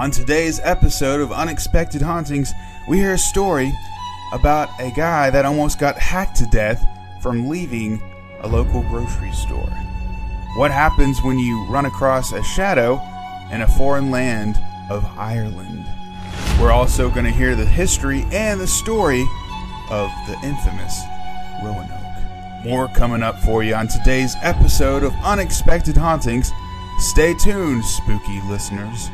[0.00, 2.54] On today's episode of Unexpected Hauntings,
[2.88, 3.70] we hear a story
[4.32, 6.82] about a guy that almost got hacked to death
[7.20, 8.00] from leaving
[8.40, 9.68] a local grocery store.
[10.56, 12.98] What happens when you run across a shadow
[13.52, 14.58] in a foreign land
[14.88, 15.84] of Ireland?
[16.58, 19.28] We're also going to hear the history and the story
[19.90, 20.98] of the infamous
[21.62, 22.64] Roanoke.
[22.64, 26.52] More coming up for you on today's episode of Unexpected Hauntings.
[27.00, 29.10] Stay tuned, spooky listeners.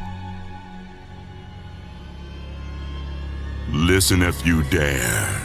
[3.70, 5.42] Listen if you dare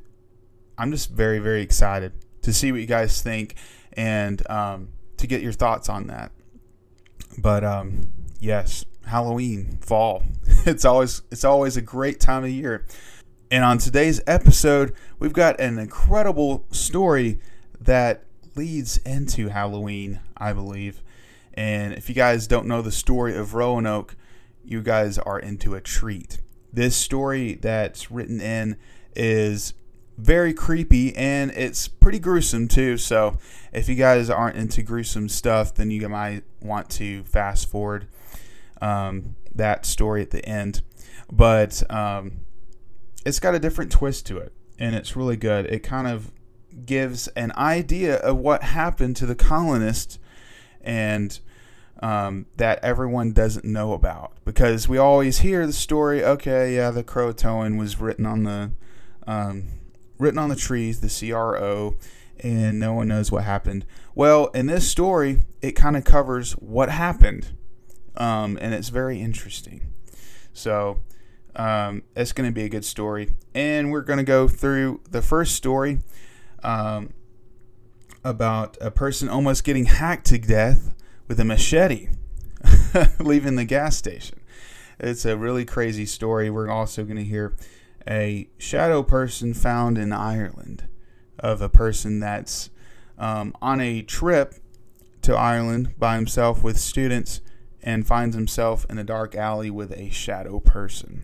[0.77, 3.55] I'm just very, very excited to see what you guys think
[3.93, 6.31] and um, to get your thoughts on that.
[7.39, 10.23] But um, yes, Halloween, fall.
[10.65, 12.85] It's always it's always a great time of year.
[13.49, 17.39] And on today's episode, we've got an incredible story
[17.79, 18.25] that
[18.55, 21.01] leads into Halloween, I believe.
[21.53, 24.17] And if you guys don't know the story of Roanoke,
[24.65, 26.39] you guys are into a treat.
[26.73, 28.75] This story that's written in
[29.15, 29.73] is
[30.17, 32.97] very creepy and it's pretty gruesome too.
[32.97, 33.37] So
[33.71, 38.07] if you guys aren't into gruesome stuff, then you might want to fast forward
[38.81, 40.81] um, that story at the end.
[41.31, 42.41] But um,
[43.25, 45.65] it's got a different twist to it and it's really good.
[45.67, 46.31] It kind of
[46.85, 50.19] gives an idea of what happened to the colonists
[50.81, 51.39] and
[52.01, 56.23] um, that everyone doesn't know about because we always hear the story.
[56.23, 58.71] Okay, yeah, the Croatoan was written on the
[59.25, 59.69] um,
[60.19, 61.95] written on the trees, the CRO,
[62.39, 63.85] and no one knows what happened.
[64.13, 67.49] Well, in this story, it kind of covers what happened,
[68.15, 69.93] um, and it's very interesting.
[70.53, 70.99] So
[71.57, 75.23] um, it's going to be a good story, and we're going to go through the
[75.23, 75.99] first story
[76.63, 77.13] um,
[78.23, 80.93] about a person almost getting hacked to death
[81.27, 82.09] with a machete
[83.19, 84.39] leaving the gas station.
[84.99, 86.49] It's a really crazy story.
[86.49, 87.55] We're also going to hear
[88.07, 90.87] a shadow person found in Ireland
[91.39, 92.69] of a person that's
[93.17, 94.55] um, on a trip
[95.23, 97.41] to Ireland by himself with students
[97.81, 101.23] and finds himself in a dark alley with a shadow person.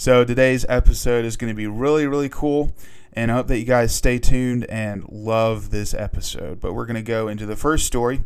[0.00, 2.72] So today's episode is going to be really, really cool.
[3.14, 6.60] And I hope that you guys stay tuned and love this episode.
[6.60, 8.22] But we're going to go into the first story.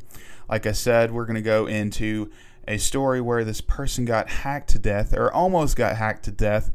[0.50, 2.31] Like I said, we're going to go into
[2.69, 6.71] a story where this person got hacked to death, or almost got hacked to death,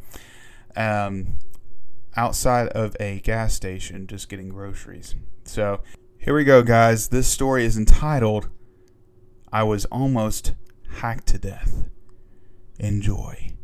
[0.76, 1.36] um,
[2.16, 5.14] outside of a gas station just getting groceries.
[5.44, 5.84] So
[6.18, 7.10] here we go, guys.
[7.10, 8.50] This story is entitled
[9.54, 10.56] I Was Almost
[10.90, 11.88] Hacked to Death.
[12.80, 13.57] Enjoy.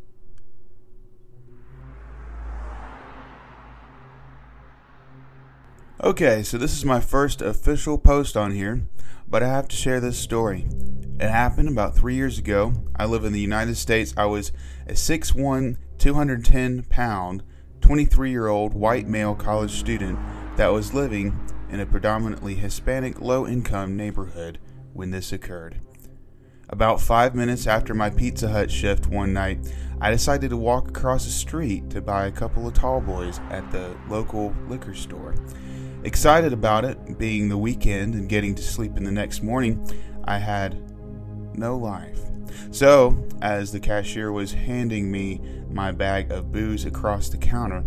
[6.02, 8.82] Okay, so this is my first official post on here,
[9.28, 10.66] but I have to share this story.
[11.20, 12.74] It happened about three years ago.
[12.96, 14.12] I live in the United States.
[14.18, 14.52] I was
[14.88, 17.44] a 6'1, 210 pound,
[17.82, 20.18] 23 year old white male college student
[20.58, 24.58] that was living in a predominantly Hispanic low income neighborhood
[24.94, 25.80] when this occurred.
[26.70, 31.26] About five minutes after my Pizza Hut shift one night, I decided to walk across
[31.26, 35.36] the street to buy a couple of tall boys at the local liquor store.
[36.04, 39.88] Excited about it, being the weekend and getting to sleep in the next morning,
[40.26, 40.78] I had
[41.58, 42.20] no life.
[42.72, 47.84] So, as the cashier was handing me my bag of booze across the counter,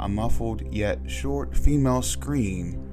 [0.00, 2.86] a muffled yet short female scream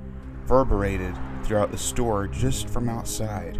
[0.44, 3.60] reverberated throughout the store just from outside.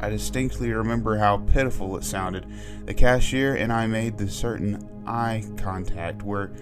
[0.00, 2.46] I distinctly remember how pitiful it sounded.
[2.84, 6.52] The cashier and I made the certain eye contact where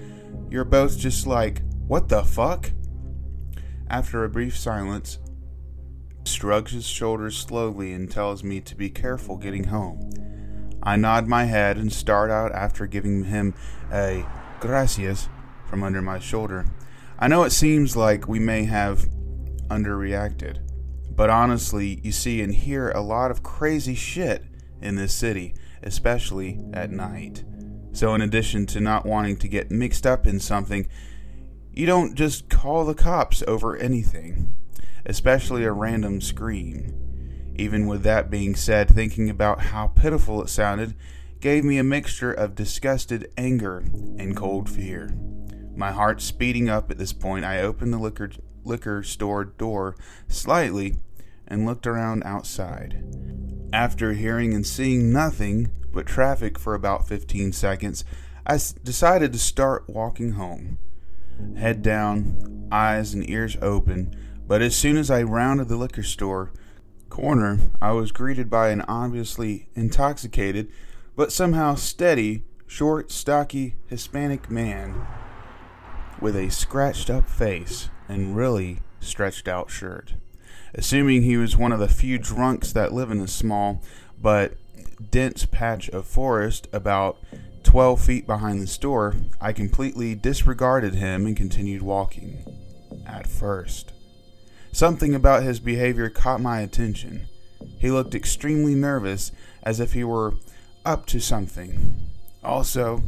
[0.50, 2.70] you're both just like, What the fuck?
[3.94, 5.20] After a brief silence,
[6.24, 10.10] shrugs his shoulders slowly and tells me to be careful getting home.
[10.82, 13.54] I nod my head and start out after giving him
[13.92, 14.26] a
[14.58, 15.28] gracias
[15.70, 16.66] from under my shoulder.
[17.20, 19.06] I know it seems like we may have
[19.68, 20.58] underreacted,
[21.14, 24.42] but honestly, you see and hear a lot of crazy shit
[24.82, 25.54] in this city,
[25.84, 27.44] especially at night.
[27.92, 30.88] So, in addition to not wanting to get mixed up in something,
[31.74, 34.54] you don't just call the cops over anything,
[35.04, 36.94] especially a random scream.
[37.56, 40.94] Even with that being said, thinking about how pitiful it sounded
[41.40, 43.78] gave me a mixture of disgusted anger
[44.18, 45.10] and cold fear.
[45.76, 48.30] My heart speeding up at this point, I opened the liquor,
[48.64, 49.96] liquor store door
[50.28, 50.96] slightly
[51.46, 53.04] and looked around outside.
[53.72, 58.04] After hearing and seeing nothing but traffic for about 15 seconds,
[58.46, 60.78] I decided to start walking home.
[61.56, 64.14] Head down, eyes and ears open,
[64.46, 66.52] but as soon as I rounded the liquor store,
[67.08, 70.68] corner, I was greeted by an obviously intoxicated,
[71.14, 75.06] but somehow steady, short, stocky Hispanic man
[76.20, 80.14] with a scratched up face and really stretched out shirt.
[80.74, 83.82] Assuming he was one of the few drunks that live in a small
[84.20, 84.54] but
[85.10, 87.18] dense patch of forest about
[87.74, 92.38] 12 feet behind the store, I completely disregarded him and continued walking.
[93.04, 93.92] At first.
[94.70, 97.26] Something about his behavior caught my attention.
[97.80, 99.32] He looked extremely nervous,
[99.64, 100.34] as if he were
[100.84, 101.96] up to something.
[102.44, 103.02] Also,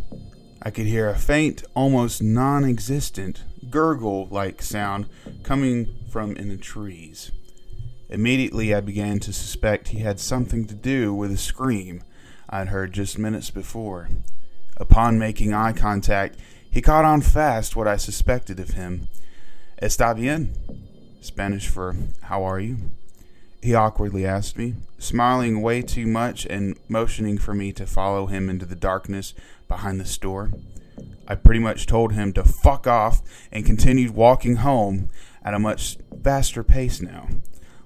[0.61, 5.07] I could hear a faint, almost non existent, gurgle like sound
[5.45, 7.31] coming from in the trees.
[8.09, 12.03] Immediately, I began to suspect he had something to do with the scream
[12.51, 14.09] I'd heard just minutes before.
[14.77, 16.39] Upon making eye contact,
[16.71, 19.09] he caught on fast what I suspected of him.
[19.81, 20.53] Está bien?
[21.21, 22.77] Spanish for how are you?
[23.63, 28.49] He awkwardly asked me, smiling way too much and motioning for me to follow him
[28.49, 29.35] into the darkness
[29.69, 30.51] behind the store.
[31.27, 35.11] I pretty much told him to fuck off and continued walking home
[35.45, 37.29] at a much faster pace now.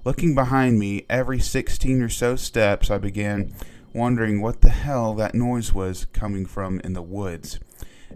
[0.03, 3.53] Looking behind me every 16 or so steps, I began
[3.93, 7.59] wondering what the hell that noise was coming from in the woods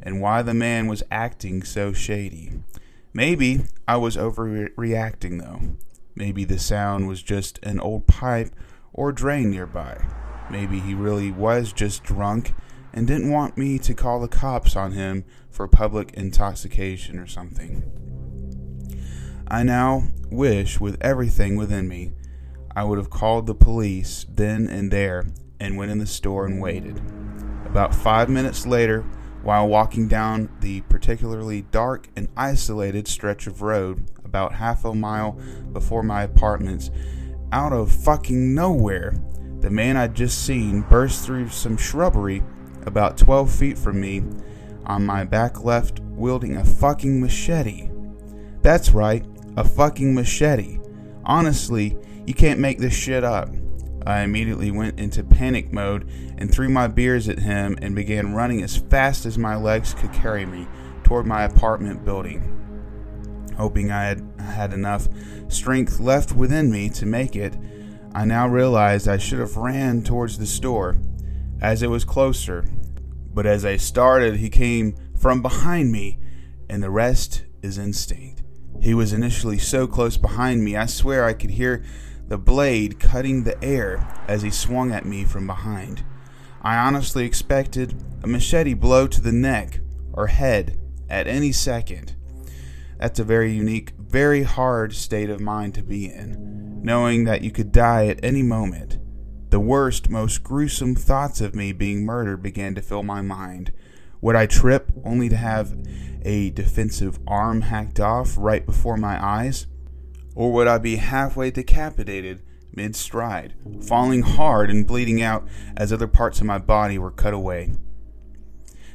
[0.01, 2.51] and why the man was acting so shady.
[3.13, 5.77] Maybe I was overreacting, though.
[6.15, 8.49] Maybe the sound was just an old pipe
[8.93, 10.03] or drain nearby.
[10.49, 12.53] Maybe he really was just drunk
[12.93, 17.83] and didn't want me to call the cops on him for public intoxication or something.
[19.47, 22.13] I now wish with everything within me
[22.75, 25.27] I would have called the police then and there
[25.59, 27.01] and went in the store and waited.
[27.65, 29.01] About five minutes later,
[29.43, 35.39] while walking down the particularly dark and isolated stretch of road about half a mile
[35.71, 36.89] before my apartments,
[37.51, 39.13] out of fucking nowhere,
[39.59, 42.43] the man I'd just seen burst through some shrubbery
[42.85, 44.23] about 12 feet from me
[44.85, 47.89] on my back left, wielding a fucking machete.
[48.61, 49.25] That's right,
[49.57, 50.79] a fucking machete.
[51.23, 53.49] Honestly, you can't make this shit up.
[54.05, 58.61] I immediately went into panic mode and threw my beers at him and began running
[58.61, 60.67] as fast as my legs could carry me
[61.03, 62.51] toward my apartment building.
[63.57, 65.07] Hoping I had had enough
[65.47, 67.55] strength left within me to make it,
[68.13, 70.97] I now realized I should have ran towards the store
[71.61, 72.65] as it was closer.
[73.33, 76.19] But as I started, he came from behind me,
[76.69, 78.43] and the rest is instinct.
[78.81, 81.83] He was initially so close behind me, I swear I could hear
[82.27, 86.03] the blade cutting the air as he swung at me from behind.
[86.61, 89.79] I honestly expected a machete blow to the neck
[90.13, 90.79] or head
[91.09, 92.15] at any second.
[92.97, 97.51] That's a very unique, very hard state of mind to be in, knowing that you
[97.51, 98.97] could die at any moment.
[99.51, 103.71] The worst, most gruesome thoughts of me being murdered began to fill my mind.
[104.21, 105.77] Would I trip only to have
[106.23, 109.67] a defensive arm hacked off right before my eyes?
[110.35, 112.41] Or would I be halfway decapitated,
[112.75, 117.33] mid stride, falling hard and bleeding out as other parts of my body were cut
[117.33, 117.71] away.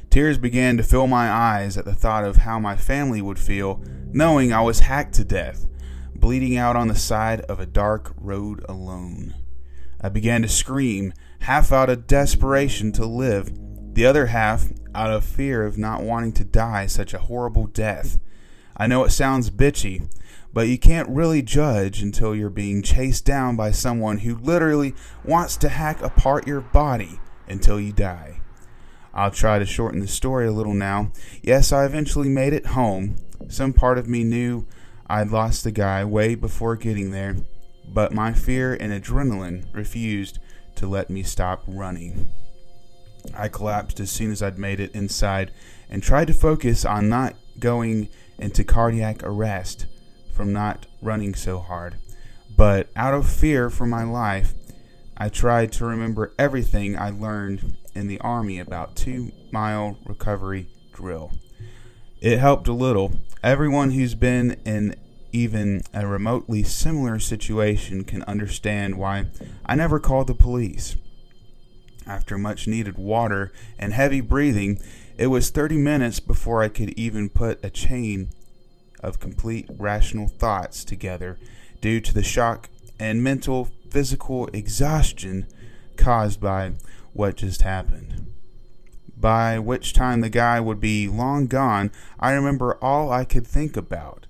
[0.09, 3.81] Tears began to fill my eyes at the thought of how my family would feel
[4.11, 5.67] knowing I was hacked to death,
[6.13, 9.35] bleeding out on the side of a dark road alone.
[10.01, 13.51] I began to scream, half out of desperation to live,
[13.93, 18.19] the other half out of fear of not wanting to die such a horrible death.
[18.75, 20.09] I know it sounds bitchy,
[20.53, 24.93] but you can't really judge until you're being chased down by someone who literally
[25.23, 28.41] wants to hack apart your body until you die.
[29.13, 31.11] I'll try to shorten the story a little now.
[31.41, 33.15] Yes, I eventually made it home.
[33.49, 34.65] Some part of me knew
[35.07, 37.35] I'd lost the guy way before getting there,
[37.87, 40.39] but my fear and adrenaline refused
[40.75, 42.27] to let me stop running.
[43.35, 45.51] I collapsed as soon as I'd made it inside
[45.89, 49.85] and tried to focus on not going into cardiac arrest
[50.41, 51.97] from not running so hard.
[52.57, 54.55] But out of fear for my life,
[55.15, 61.31] I tried to remember everything I learned in the Army about two mile recovery drill.
[62.21, 63.11] It helped a little.
[63.43, 64.95] Everyone who's been in
[65.31, 69.27] even a remotely similar situation can understand why
[69.63, 70.95] I never called the police.
[72.07, 74.79] After much needed water and heavy breathing,
[75.19, 78.31] it was 30 minutes before I could even put a chain
[79.01, 81.37] of complete rational thoughts together
[81.81, 85.47] due to the shock and mental physical exhaustion
[85.97, 86.73] caused by
[87.13, 88.27] what just happened.
[89.17, 93.77] By which time the guy would be long gone, I remember all I could think
[93.77, 94.25] about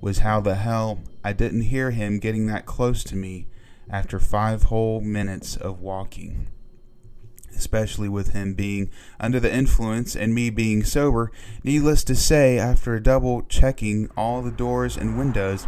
[0.00, 3.46] was how the hell I didn't hear him getting that close to me
[3.88, 6.48] after five whole minutes of walking.
[7.56, 11.32] Especially with him being under the influence and me being sober,
[11.64, 15.66] needless to say, after double checking all the doors and windows,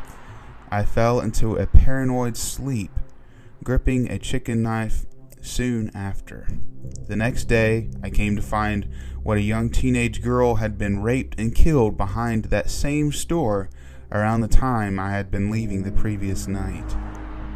[0.70, 2.90] I fell into a paranoid sleep,
[3.64, 5.06] gripping a chicken knife
[5.40, 6.46] soon after.
[7.06, 8.88] The next day, I came to find
[9.22, 13.70] what a young teenage girl had been raped and killed behind that same store
[14.12, 16.96] around the time I had been leaving the previous night.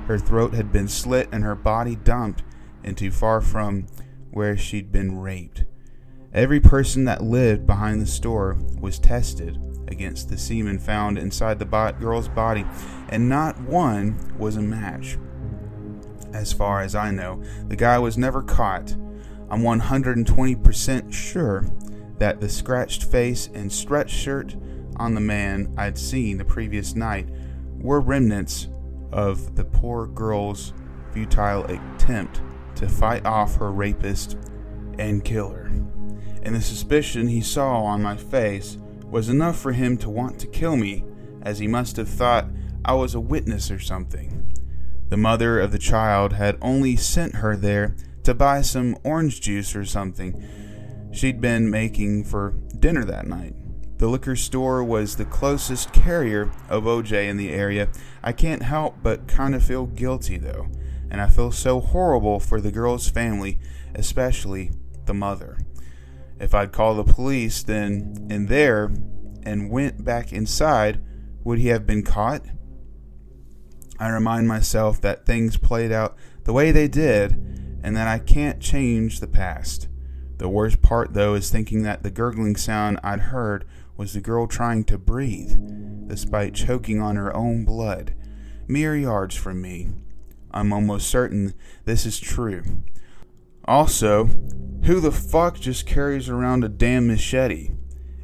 [0.06, 2.42] Her throat had been slit and her body dumped
[2.82, 3.86] into far from
[4.32, 5.64] where she'd been raped.
[6.32, 9.58] Every person that lived behind the store was tested
[9.88, 12.64] against the semen found inside the bot- girl's body,
[13.10, 15.18] and not one was a match.
[16.32, 18.96] As far as I know, the guy was never caught.
[19.50, 21.66] I'm 120% sure
[22.18, 24.56] that the scratched face and stretched shirt
[24.96, 27.28] on the man I'd seen the previous night
[27.78, 28.68] were remnants
[29.10, 30.72] of the poor girl's
[31.12, 32.40] futile attempt
[32.76, 34.36] to fight off her rapist
[34.98, 35.70] and killer.
[36.42, 40.46] And the suspicion he saw on my face was enough for him to want to
[40.46, 41.04] kill me,
[41.42, 42.48] as he must have thought
[42.84, 44.52] I was a witness or something.
[45.08, 49.76] The mother of the child had only sent her there to buy some orange juice
[49.76, 50.42] or something
[51.12, 53.54] she'd been making for dinner that night.
[53.98, 57.88] The liquor store was the closest carrier of OJ in the area.
[58.22, 60.66] I can't help but kind of feel guilty though,
[61.12, 63.60] and I feel so horrible for the girl's family,
[63.94, 64.72] especially
[65.04, 65.58] the mother.
[66.40, 68.90] If I'd called the police then and there
[69.42, 71.02] and went back inside,
[71.44, 72.46] would he have been caught?
[73.98, 77.32] I remind myself that things played out the way they did
[77.84, 79.88] and that I can't change the past.
[80.38, 83.66] The worst part, though, is thinking that the gurgling sound I'd heard
[83.98, 88.14] was the girl trying to breathe, despite choking on her own blood,
[88.66, 89.90] mere yards from me.
[90.52, 91.54] I'm almost certain
[91.84, 92.62] this is true.
[93.64, 94.26] Also,
[94.84, 97.70] who the fuck just carries around a damn machete?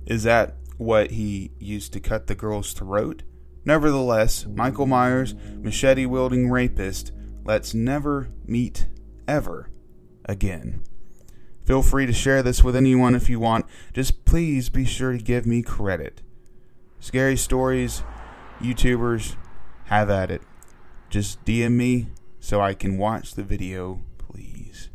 [0.06, 3.22] Is that what he used to cut the girl's throat?
[3.64, 7.12] Nevertheless, Michael Myers, machete wielding rapist,
[7.44, 8.86] let's never meet
[9.26, 9.70] ever
[10.24, 10.82] again.
[11.64, 13.66] Feel free to share this with anyone if you want.
[13.92, 16.22] Just please be sure to give me credit.
[16.98, 18.02] Scary stories,
[18.60, 19.36] YouTubers,
[19.84, 20.42] have at it.
[21.10, 22.08] Just DM me
[22.48, 24.90] so I can watch the video, please.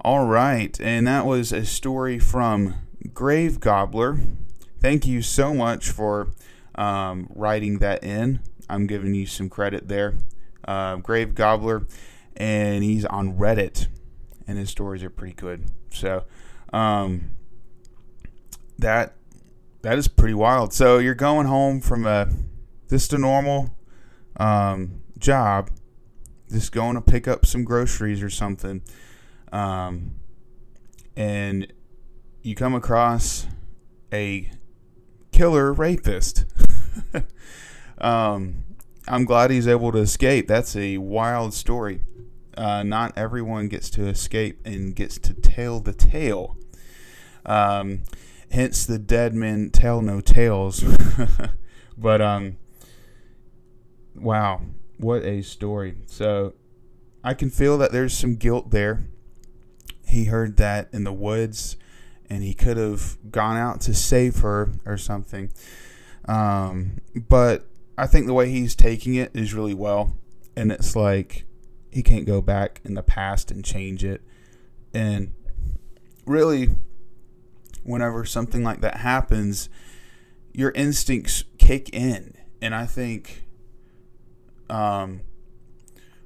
[0.00, 2.74] All right, and that was a story from
[3.12, 4.18] Grave Gobbler
[4.84, 6.28] thank you so much for
[6.74, 8.38] um, writing that in.
[8.68, 10.12] I'm giving you some credit there.
[10.68, 11.86] Uh, Grave Gobbler,
[12.36, 13.86] and he's on Reddit,
[14.46, 15.64] and his stories are pretty good.
[15.90, 16.24] So,
[16.70, 17.30] um,
[18.78, 19.14] that
[19.80, 20.74] that is pretty wild.
[20.74, 22.28] So you're going home from a
[22.90, 23.73] just a normal
[24.36, 25.70] um, job,
[26.50, 28.82] just going to pick up some groceries or something,
[29.52, 30.16] um,
[31.16, 31.72] and
[32.42, 33.46] you come across
[34.12, 34.50] a
[35.32, 36.44] killer rapist.
[37.98, 38.64] um,
[39.06, 40.48] I'm glad he's able to escape.
[40.48, 42.00] That's a wild story.
[42.56, 46.56] Uh, not everyone gets to escape and gets to tell the tale.
[47.44, 48.02] Um,
[48.50, 50.84] hence the dead men tell no tales.
[51.98, 52.56] but um,
[54.14, 54.62] wow,
[54.98, 55.96] what a story!
[56.06, 56.54] So
[57.22, 59.04] I can feel that there's some guilt there.
[60.06, 61.76] He heard that in the woods,
[62.28, 65.52] and he could have gone out to save her or something.
[66.26, 67.66] Um, but
[67.96, 70.16] I think the way he's taking it is really well,
[70.56, 71.44] and it's like
[71.90, 74.22] he can't go back in the past and change it.
[74.92, 75.32] And
[76.26, 76.70] really,
[77.84, 79.68] whenever something like that happens,
[80.52, 83.43] your instincts kick in, and I think,
[84.70, 85.20] um,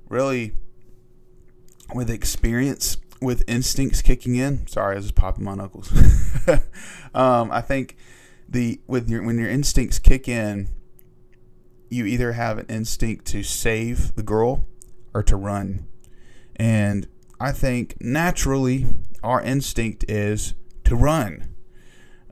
[0.09, 0.53] really,
[1.95, 4.67] with experience, with instincts kicking in.
[4.67, 5.93] Sorry, I was just popping my knuckles.
[7.15, 7.97] um, I think
[8.49, 10.69] the with your when your instincts kick in,
[11.91, 14.67] you either have an instinct to save the girl
[15.15, 15.87] or to run.
[16.57, 17.07] And
[17.41, 18.87] I think naturally
[19.23, 20.55] our instinct is
[20.85, 21.55] to run.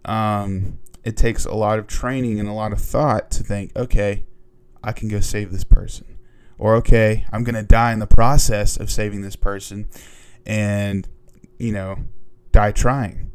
[0.04, 4.24] Um, it takes a lot of training and a lot of thought to think, okay,
[4.86, 6.16] I can go save this person.
[6.58, 9.88] Or, okay, I'm going to die in the process of saving this person
[10.46, 11.06] and,
[11.58, 11.98] you know,
[12.52, 13.32] die trying.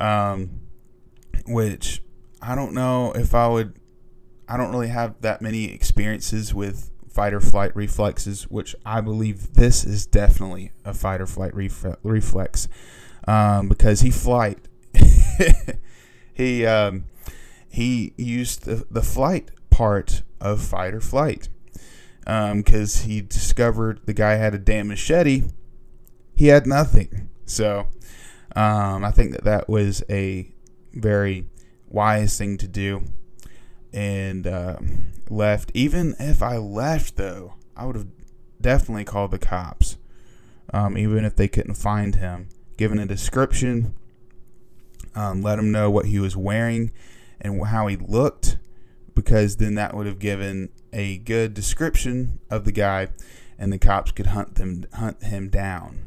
[0.00, 0.60] Um,
[1.46, 2.02] which
[2.40, 3.78] I don't know if I would,
[4.48, 9.54] I don't really have that many experiences with fight or flight reflexes, which I believe
[9.54, 12.68] this is definitely a fight or flight ref- reflex
[13.26, 14.58] um, because he flight
[16.34, 17.04] he um,
[17.68, 21.48] he used the, the flight part of fight or flight
[22.20, 25.42] because um, he discovered the guy had a damn machete.
[26.36, 27.88] He had nothing, so
[28.54, 30.48] um, I think that that was a
[30.92, 31.46] very
[31.88, 33.02] wise thing to do
[33.92, 34.76] and uh,
[35.28, 35.72] left.
[35.74, 38.08] Even if I left, though, I would have
[38.60, 39.98] definitely called the cops,
[40.72, 42.48] um, even if they couldn't find him.
[42.76, 43.94] Given a description,
[45.16, 46.92] um, let him know what he was wearing
[47.40, 48.56] and how he looked,
[49.14, 53.08] because then that would have given a good description of the guy,
[53.58, 56.06] and the cops could hunt them hunt him down.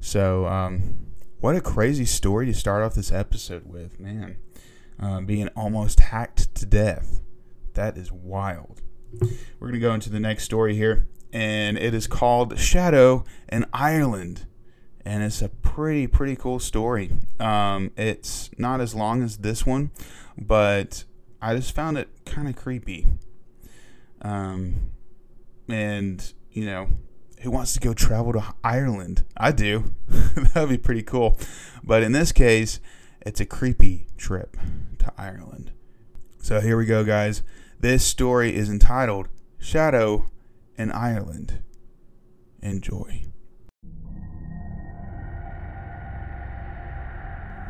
[0.00, 1.06] So, um,
[1.40, 4.36] what a crazy story to start off this episode with, man
[5.02, 7.20] uh, being almost hacked to death.
[7.74, 8.80] That is wild.
[9.58, 14.46] We're to go into the next story here, and it is called Shadow in Ireland.
[15.04, 17.10] And it's a pretty, pretty cool story.
[17.40, 19.90] Um, it's not as long as this one,
[20.38, 21.04] but
[21.44, 23.04] I just found it kind of creepy.
[24.22, 24.92] Um,
[25.68, 26.86] and, you know,
[27.40, 29.24] who wants to go travel to Ireland?
[29.36, 29.92] I do.
[30.08, 31.36] That'd be pretty cool.
[31.82, 32.78] But in this case,
[33.22, 34.56] it's a creepy trip
[35.00, 35.72] to Ireland.
[36.40, 37.42] So here we go, guys.
[37.80, 39.28] This story is entitled
[39.58, 40.30] Shadow
[40.76, 41.60] in Ireland.
[42.62, 43.24] Enjoy.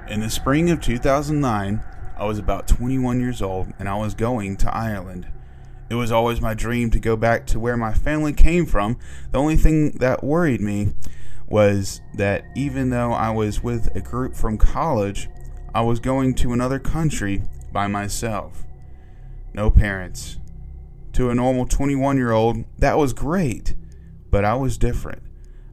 [0.09, 1.83] In the spring of 2009,
[2.23, 5.27] I was about 21 years old and I was going to Ireland.
[5.91, 8.97] It was always my dream to go back to where my family came from.
[9.33, 10.93] The only thing that worried me
[11.49, 15.29] was that even though I was with a group from college,
[15.75, 18.67] I was going to another country by myself.
[19.53, 20.39] No parents.
[21.15, 23.75] To a normal 21 year old, that was great,
[24.31, 25.23] but I was different.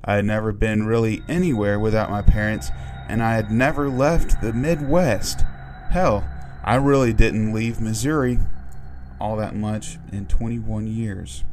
[0.03, 2.71] I had never been really anywhere without my parents,
[3.07, 5.43] and I had never left the Midwest.
[5.91, 6.27] Hell,
[6.63, 8.39] I really didn't leave Missouri
[9.19, 11.43] all that much in 21 years.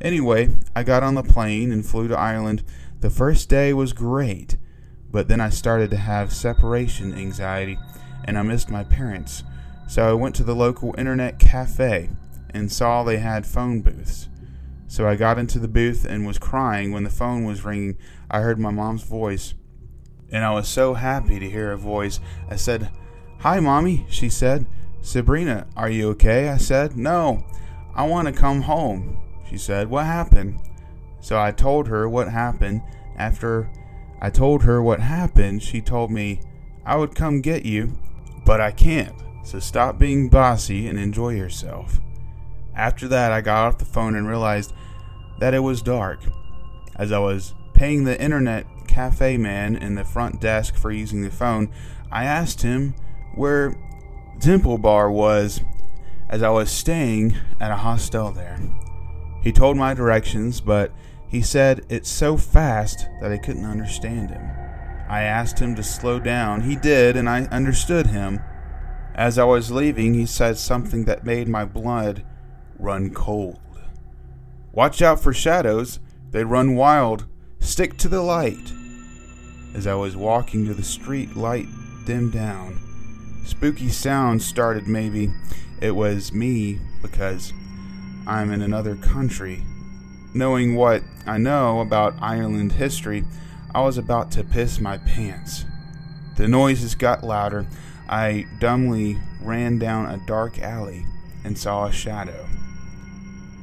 [0.00, 2.62] Anyway, I got on the plane and flew to Ireland.
[3.00, 4.56] The first day was great.
[5.12, 7.78] But then I started to have separation anxiety
[8.24, 9.42] and I missed my parents.
[9.86, 12.08] So I went to the local internet cafe
[12.50, 14.28] and saw they had phone booths.
[14.88, 17.96] So I got into the booth and was crying when the phone was ringing.
[18.30, 19.54] I heard my mom's voice,
[20.30, 22.20] and I was so happy to hear her voice.
[22.50, 22.90] I said,
[23.42, 24.66] Hi, mommy, she said.
[25.00, 26.48] Sabrina, are you okay?
[26.48, 27.42] I said, No,
[27.92, 29.16] I want to come home.
[29.50, 30.60] She said, What happened?
[31.20, 32.82] So I told her what happened
[33.16, 33.68] after
[34.20, 35.64] I told her what happened.
[35.64, 36.40] She told me
[36.86, 37.98] I would come get you,
[38.46, 39.16] but I can't.
[39.42, 42.00] So stop being bossy and enjoy yourself.
[42.76, 44.72] After that, I got off the phone and realized
[45.40, 46.20] that it was dark.
[46.94, 51.30] As I was paying the internet cafe man in the front desk for using the
[51.32, 51.72] phone,
[52.12, 52.94] I asked him
[53.34, 53.76] where
[54.40, 55.62] Temple Bar was
[56.28, 58.58] as I was staying at a hostel there.
[59.42, 60.92] He told my directions, but
[61.28, 64.42] he said it so fast that I couldn't understand him.
[65.08, 66.62] I asked him to slow down.
[66.62, 68.40] He did, and I understood him.
[69.14, 72.24] As I was leaving, he said something that made my blood
[72.78, 73.58] run cold.
[74.72, 77.26] Watch out for shadows, they run wild.
[77.60, 78.72] Stick to the light.
[79.74, 81.68] As I was walking to the street, light
[82.04, 82.81] dimmed down.
[83.44, 85.32] Spooky sounds started, maybe
[85.80, 87.52] it was me because
[88.26, 89.64] I'm in another country.
[90.34, 93.24] Knowing what I know about Ireland history,
[93.74, 95.64] I was about to piss my pants.
[96.36, 97.66] The noises got louder.
[98.08, 101.04] I dumbly ran down a dark alley
[101.44, 102.46] and saw a shadow.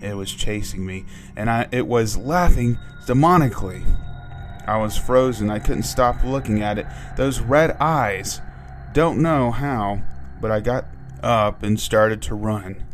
[0.02, 3.84] It was chasing me, and I, it was laughing demonically.
[4.68, 5.50] I was frozen.
[5.50, 6.86] I couldn't stop looking at it.
[7.18, 8.42] Those red eyes.
[8.91, 10.02] Don't know how,
[10.41, 10.86] but I got
[11.21, 12.86] up and started to run.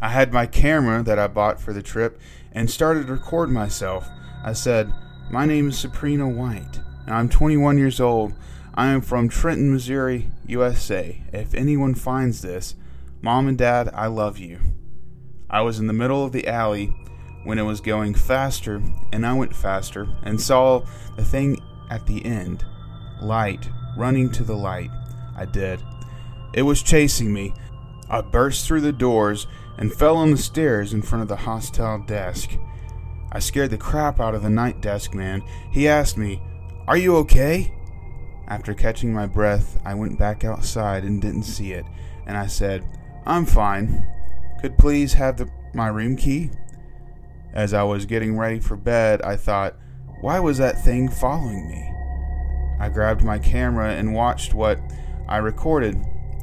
[0.00, 2.20] I had my camera that I bought for the trip
[2.52, 4.08] and started to record myself.
[4.44, 4.92] I said,
[5.30, 8.34] My name is Sabrina White, and I'm 21 years old.
[8.74, 11.20] I am from Trenton, Missouri, USA.
[11.32, 12.76] If anyone finds this,
[13.20, 14.60] Mom and Dad, I love you.
[15.50, 16.94] I was in the middle of the alley
[17.42, 18.80] when it was going faster,
[19.12, 20.84] and I went faster and saw
[21.16, 21.58] the thing
[21.90, 22.64] at the end
[23.20, 24.90] light, running to the light.
[25.36, 25.82] I did.
[26.52, 27.52] It was chasing me.
[28.08, 29.46] I burst through the doors
[29.78, 32.50] and fell on the stairs in front of the hostel desk.
[33.32, 35.42] I scared the crap out of the night desk man.
[35.72, 36.40] He asked me,
[36.86, 37.74] Are you okay?
[38.46, 41.86] After catching my breath, I went back outside and didn't see it,
[42.26, 42.84] and I said,
[43.26, 44.06] I'm fine.
[44.60, 46.50] Could please have the, my room key?
[47.52, 49.76] As I was getting ready for bed, I thought,
[50.20, 51.90] why was that thing following me?
[52.80, 54.78] I grabbed my camera and watched what
[55.28, 55.96] I recorded.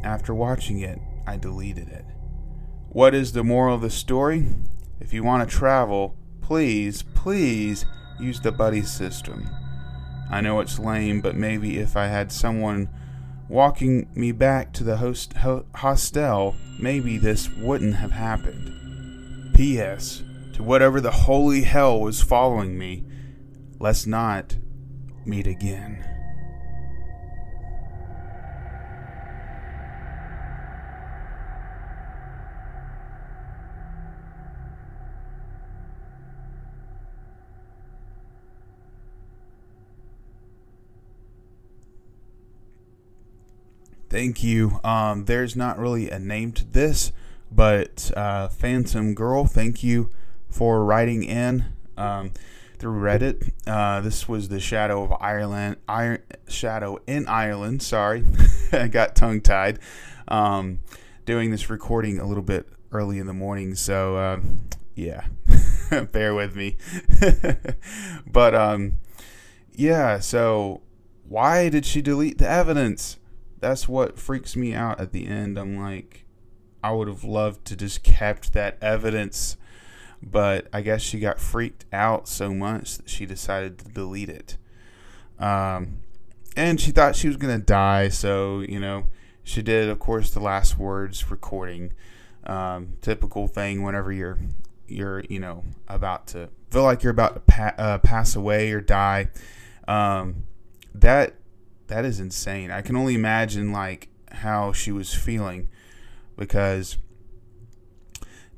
[0.04, 2.06] After watching it, I deleted it.
[2.90, 4.48] What is the moral of the story?
[5.00, 7.86] If you want to travel, please, please
[8.20, 9.50] use the buddy system.
[10.30, 12.90] I know it's lame, but maybe if I had someone
[13.48, 19.54] walking me back to the host ho- hostel, maybe this wouldn't have happened.
[19.54, 20.24] P.S.
[20.54, 23.06] To whatever the holy hell was following me,
[23.80, 24.58] let's not
[25.26, 26.11] meet again.
[44.12, 44.82] Thank you.
[44.84, 47.14] Um, there's not really a name to this,
[47.50, 50.10] but uh, Phantom Girl, thank you
[50.50, 51.64] for writing in
[51.96, 52.34] um,
[52.78, 53.54] through Reddit.
[53.66, 56.20] Uh, this was the Shadow of Ireland, Iron
[56.50, 57.82] Shadow in Ireland.
[57.82, 58.26] Sorry,
[58.74, 59.80] I got tongue tied.
[60.28, 60.82] Um,
[61.26, 64.40] doing this recording a little bit early in the morning, so uh,
[64.94, 65.24] yeah,
[66.12, 66.76] bear with me.
[68.28, 68.96] but um,
[69.72, 70.82] yeah, so
[71.30, 73.16] why did she delete the evidence?
[73.62, 75.58] That's what freaks me out at the end.
[75.58, 76.26] I'm like,
[76.84, 79.56] I would have loved to just kept that evidence,
[80.22, 84.58] but I guess she got freaked out so much that she decided to delete it.
[85.40, 86.00] Um,
[86.56, 89.06] and she thought she was gonna die, so you know,
[89.44, 91.94] she did, of course, the last words recording.
[92.44, 94.40] Um, typical thing whenever you're
[94.88, 98.82] you're you know about to feel like you're about to pa- uh, pass away or
[98.82, 99.30] die.
[99.88, 100.44] Um,
[100.94, 101.36] that
[101.92, 102.72] that is insane.
[102.72, 105.68] I can only imagine like how she was feeling
[106.38, 106.98] because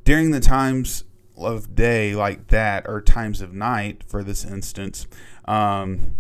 [0.06, 1.04] during the times
[1.36, 5.08] of day like that or times of night for this instance
[5.46, 6.16] um,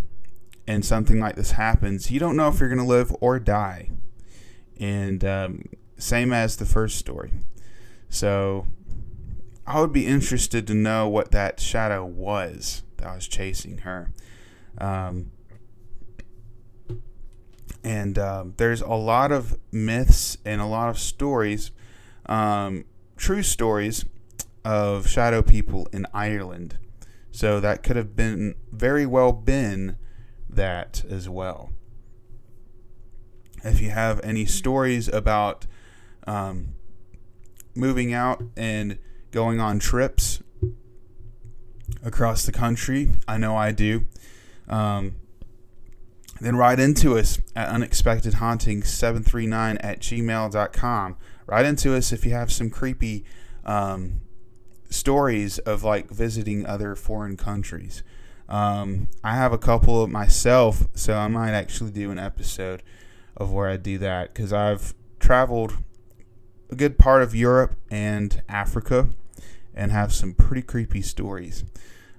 [0.65, 3.91] and something like this happens you don't know if you're going to live or die.
[4.79, 5.65] And um,
[5.97, 7.31] same as the first story.
[8.09, 8.65] So
[9.67, 14.11] i would be interested to know what that shadow was that was chasing her.
[14.79, 15.29] Um,
[17.83, 21.71] and um, there's a lot of myths and a lot of stories,
[22.27, 22.85] um,
[23.17, 24.05] true stories
[24.63, 26.77] of shadow people in Ireland.
[27.31, 29.97] So that could have been very well been
[30.49, 31.71] that as well.
[33.63, 35.65] If you have any stories about
[36.27, 36.75] um,
[37.75, 38.99] moving out and
[39.31, 40.41] going on trips
[42.03, 44.05] across the country, I know I do.
[44.67, 45.15] Um,
[46.41, 51.17] then write into us at unexpectedhaunting739 at gmail.com.
[51.45, 53.23] Write into us if you have some creepy
[53.65, 54.21] um,
[54.89, 58.03] stories of like visiting other foreign countries.
[58.49, 62.83] Um, I have a couple of myself, so I might actually do an episode
[63.35, 65.77] of where I do that because I've traveled
[66.69, 69.09] a good part of Europe and Africa
[69.73, 71.63] and have some pretty creepy stories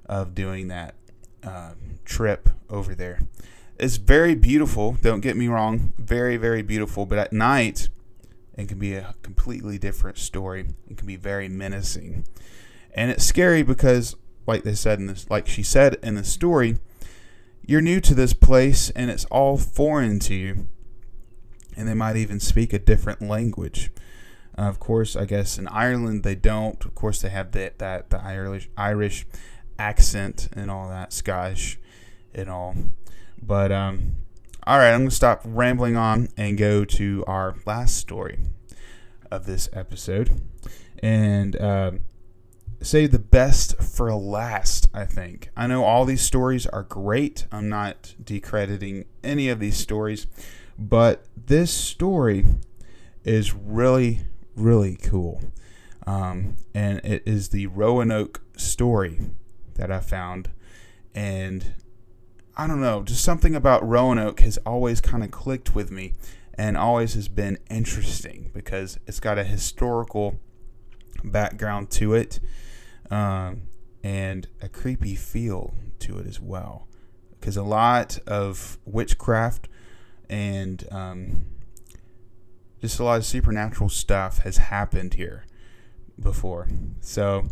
[0.07, 0.95] of doing that
[1.43, 1.75] uh,
[2.05, 3.21] trip over there.
[3.79, 4.97] It's very beautiful.
[5.03, 5.93] Don't get me wrong.
[5.99, 7.07] Very, very beautiful.
[7.07, 7.89] But at night,
[8.57, 10.67] it can be a completely different story.
[10.89, 12.27] It can be very menacing.
[12.95, 14.15] And it's scary because,
[14.47, 16.79] like they said in this, like she said in the story,
[17.67, 20.69] you're new to this place and it's all foreign to you.
[21.77, 23.91] And they might even speak a different language.
[24.57, 26.83] Uh, of course, I guess in Ireland they don't.
[26.85, 29.27] Of course, they have that that the Irish Irish
[29.77, 31.81] accent and all that Scottish
[32.33, 32.77] and all.
[33.47, 34.17] But um,
[34.67, 38.39] all right, I'm gonna stop rambling on and go to our last story
[39.31, 40.41] of this episode,
[41.03, 41.93] and uh,
[42.81, 44.89] save the best for last.
[44.95, 47.47] I think I know all these stories are great.
[47.53, 50.27] I'm not decrediting any of these stories,
[50.79, 52.47] but this story
[53.25, 54.21] is really
[54.57, 55.43] really cool.
[56.07, 59.19] Um, and it is the Roanoke story
[59.75, 60.51] that I found.
[61.15, 61.75] And
[62.57, 66.15] I don't know, just something about Roanoke has always kind of clicked with me
[66.57, 70.39] and always has been interesting because it's got a historical
[71.25, 72.39] background to it
[73.11, 73.63] um,
[74.05, 76.87] and a creepy feel to it as well.
[77.41, 79.69] Because a lot of witchcraft
[80.31, 81.47] and um,
[82.81, 85.45] just a lot of supernatural stuff has happened here
[86.21, 86.69] before.
[87.01, 87.49] So,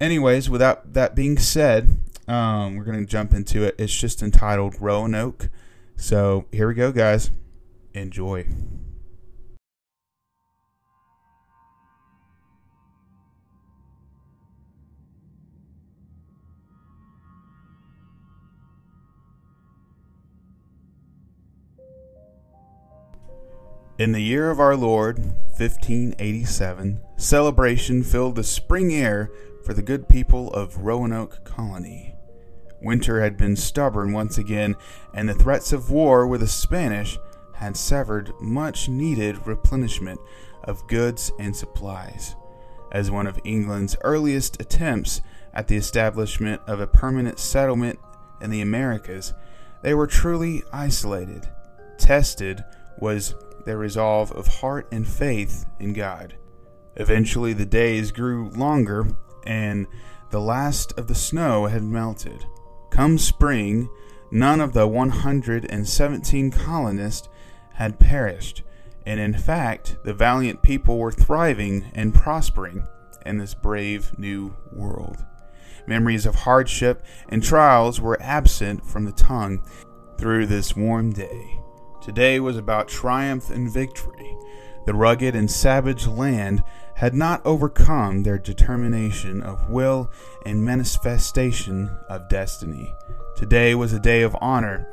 [0.00, 3.74] anyways, without that being said, um, we're going to jump into it.
[3.78, 5.48] It's just entitled Roanoke.
[5.96, 7.30] So, here we go, guys.
[7.92, 8.46] Enjoy.
[23.96, 25.18] In the year of our Lord,
[25.56, 29.30] 1587, celebration filled the spring air
[29.64, 32.13] for the good people of Roanoke Colony.
[32.84, 34.76] Winter had been stubborn once again,
[35.14, 37.18] and the threats of war with the Spanish
[37.54, 40.20] had severed much needed replenishment
[40.64, 42.36] of goods and supplies.
[42.92, 45.22] As one of England's earliest attempts
[45.54, 47.98] at the establishment of a permanent settlement
[48.42, 49.32] in the Americas,
[49.82, 51.48] they were truly isolated.
[51.96, 52.62] Tested
[52.98, 56.34] was their resolve of heart and faith in God.
[56.96, 59.06] Eventually, the days grew longer,
[59.46, 59.86] and
[60.30, 62.44] the last of the snow had melted.
[62.94, 63.90] Come spring,
[64.30, 67.28] none of the 117 colonists
[67.72, 68.62] had perished,
[69.04, 72.86] and in fact, the valiant people were thriving and prospering
[73.26, 75.24] in this brave new world.
[75.88, 79.60] Memories of hardship and trials were absent from the tongue
[80.16, 81.58] through this warm day.
[82.00, 84.36] Today was about triumph and victory.
[84.86, 86.62] The rugged and savage land
[86.94, 90.10] had not overcome their determination of will
[90.46, 92.94] and manifestation of destiny.
[93.36, 94.88] Today was a day of honor,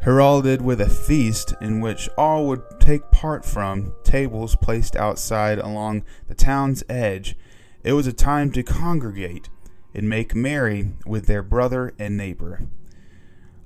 [0.00, 6.04] heralded with a feast in which all would take part from tables placed outside along
[6.26, 7.36] the town's edge.
[7.84, 9.48] It was a time to congregate
[9.94, 12.66] and make merry with their brother and neighbor.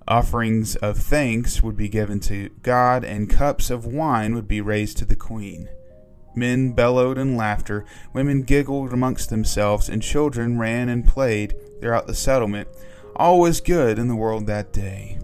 [0.09, 4.99] Offerings of thanks would be given to God, and cups of wine would be raised
[4.99, 5.69] to the queen.
[6.37, 12.15] Men bellowed in laughter, women giggled amongst themselves, and children ran and played throughout the
[12.15, 12.69] settlement.
[13.17, 15.19] All was good in the world that day.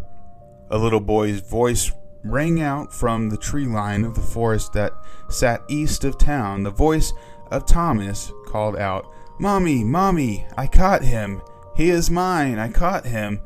[0.70, 1.92] A little boy's voice
[2.24, 4.92] rang out from the tree line of the forest that
[5.28, 6.62] sat east of town.
[6.62, 7.12] The voice
[7.50, 9.06] of Thomas called out,
[9.38, 11.42] Mommy, Mommy, I caught him.
[11.76, 12.58] He is mine.
[12.58, 13.40] I caught him.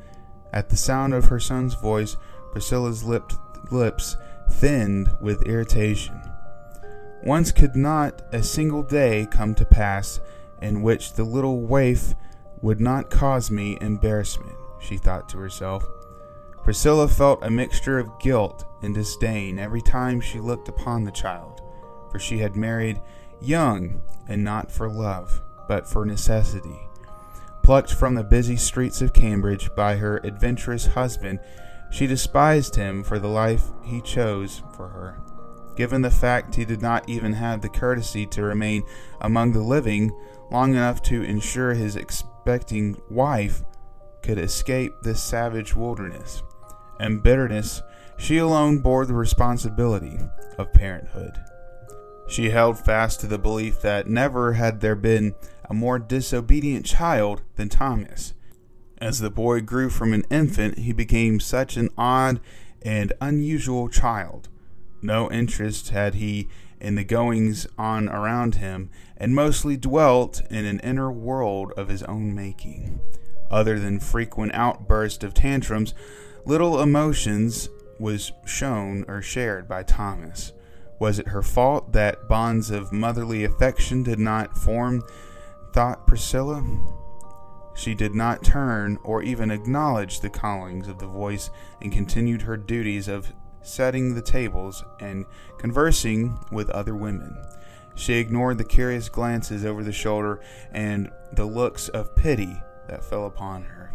[0.53, 2.17] At the sound of her son's voice,
[2.53, 3.33] Priscilla's lip,
[3.71, 4.17] lips
[4.51, 6.21] thinned with irritation.
[7.27, 10.21] Once could not a single day come to pass
[10.63, 12.15] in which the little waif
[12.63, 15.85] would not cause me embarrassment, she thought to herself.
[16.63, 21.61] Priscilla felt a mixture of guilt and disdain every time she looked upon the child,
[22.13, 23.03] for she had married
[23.41, 26.79] young and not for love, but for necessity.
[27.65, 31.41] Plucked from the busy streets of Cambridge by her adventurous husband,
[31.91, 35.21] she despised him for the life he chose for her.
[35.77, 38.83] Given the fact he did not even have the courtesy to remain
[39.21, 40.11] among the living
[40.51, 43.63] long enough to ensure his expecting wife
[44.23, 46.43] could escape this savage wilderness,
[46.99, 47.83] and bitterness,
[48.17, 50.19] she alone bore the responsibility
[50.57, 51.39] of parenthood.
[52.29, 55.35] She held fast to the belief that never had there been
[55.69, 58.35] a more disobedient child than Thomas.
[58.99, 62.41] As the boy grew from an infant, he became such an odd
[62.83, 64.49] and unusual child.
[65.03, 66.49] No interest had he
[66.81, 72.03] in the goings on around him, and mostly dwelt in an inner world of his
[72.05, 73.01] own making.
[73.51, 75.95] Other than frequent outbursts of tantrums,
[76.45, 80.53] little emotions was shown or shared by Thomas.
[80.99, 85.03] Was it her fault that bonds of motherly affection did not form
[85.73, 86.65] thought Priscilla.
[87.75, 91.51] She did not turn or even acknowledge the callings of the voice
[91.83, 93.35] and continued her duties of
[93.67, 95.27] setting the tables and
[95.59, 97.37] conversing with other women.
[97.95, 100.41] She ignored the curious glances over the shoulder
[100.73, 103.93] and the looks of pity that fell upon her.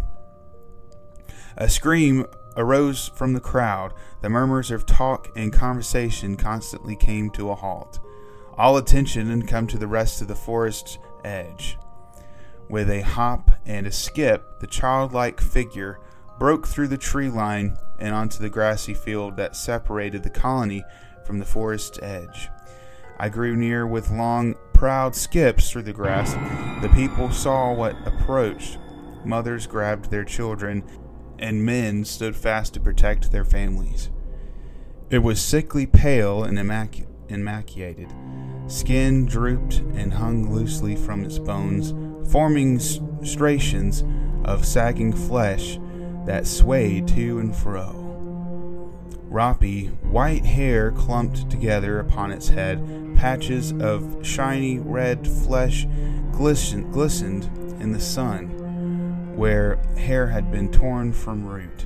[1.57, 2.25] A scream
[2.57, 3.93] arose from the crowd.
[4.21, 7.99] The murmurs of talk and conversation constantly came to a halt.
[8.57, 11.77] All attention had come to the rest of the forest's edge.
[12.69, 15.99] With a hop and a skip, the childlike figure
[16.39, 20.83] broke through the tree line and onto the grassy field that separated the colony
[21.23, 22.49] from the forest's edge.
[23.19, 26.33] I grew near with long, proud skips through the grass.
[26.81, 28.79] The people saw what approached.
[29.23, 30.83] Mothers grabbed their children,
[31.37, 34.09] and men stood fast to protect their families.
[35.11, 36.57] It was sickly pale and
[37.29, 38.11] emaciated.
[38.65, 41.93] Skin drooped and hung loosely from its bones,
[42.31, 44.03] forming striations
[44.43, 45.77] of sagging flesh
[46.25, 48.01] that swayed to and fro.
[49.29, 55.87] Roppy, white hair clumped together upon its head, patches of shiny red flesh
[56.31, 57.45] glisten, glistened
[57.79, 61.85] in the sun, where hair had been torn from root.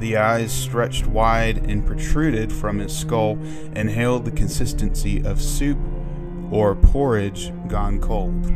[0.00, 3.38] The eyes stretched wide and protruded from its skull
[3.74, 5.78] and held the consistency of soup
[6.50, 8.50] or porridge gone cold.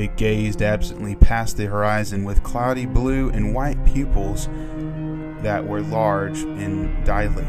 [0.00, 4.48] It gazed absently past the horizon with cloudy blue and white pupils
[5.42, 7.44] that were large and dilated.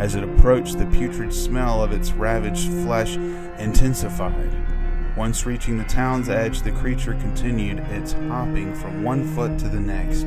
[0.00, 3.16] As it approached, the putrid smell of its ravaged flesh
[3.58, 4.56] intensified.
[5.18, 9.78] Once reaching the town's edge, the creature continued its hopping from one foot to the
[9.78, 10.24] next.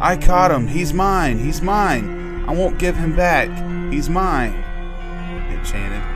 [0.00, 0.68] I caught him!
[0.68, 1.40] He's mine!
[1.40, 2.44] He's mine!
[2.46, 3.48] I won't give him back!
[3.92, 4.52] He's mine!
[5.50, 6.13] It chanted.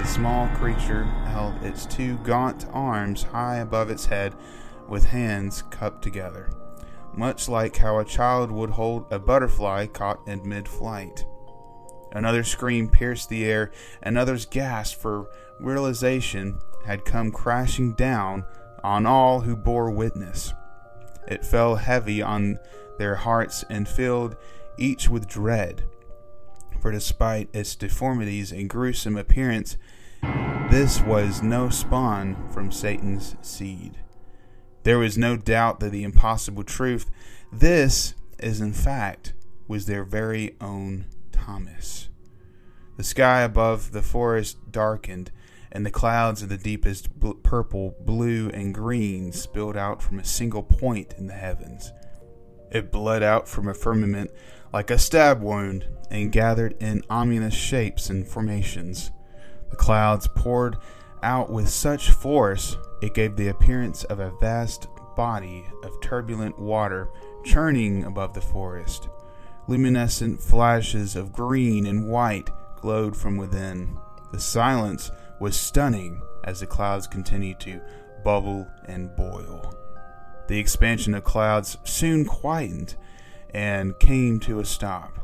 [0.00, 4.34] The small creature held its two gaunt arms high above its head
[4.88, 6.50] with hands cupped together,
[7.14, 11.26] much like how a child would hold a butterfly caught in mid flight.
[12.12, 15.28] Another scream pierced the air, and others gasped, for
[15.60, 18.46] realization had come crashing down
[18.82, 20.54] on all who bore witness.
[21.28, 22.58] It fell heavy on
[22.98, 24.34] their hearts and filled
[24.78, 25.89] each with dread
[26.80, 29.76] for despite its deformities and gruesome appearance,
[30.70, 33.98] this was no spawn from Satan's seed.
[34.82, 37.10] There was no doubt that the impossible truth,
[37.52, 39.34] this is in fact,
[39.68, 42.08] was their very own Thomas.
[42.96, 45.30] The sky above the forest darkened,
[45.72, 50.24] and the clouds of the deepest bl- purple, blue, and green spilled out from a
[50.24, 51.92] single point in the heavens.
[52.70, 54.30] It bled out from a firmament
[54.72, 59.10] like a stab wound and gathered in ominous shapes and formations.
[59.70, 60.76] The clouds poured
[61.22, 67.08] out with such force it gave the appearance of a vast body of turbulent water
[67.44, 69.08] churning above the forest.
[69.68, 73.96] Luminescent flashes of green and white glowed from within.
[74.32, 77.80] The silence was stunning as the clouds continued to
[78.24, 79.74] bubble and boil.
[80.48, 82.96] The expansion of clouds soon quietened
[83.52, 85.18] and came to a stop.